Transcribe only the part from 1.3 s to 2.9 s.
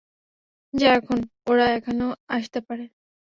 ওরা এখানেও আসতে পারে।